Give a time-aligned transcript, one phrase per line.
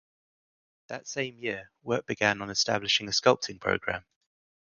[0.87, 4.03] That same year, work began on establishing a Sculpting Program.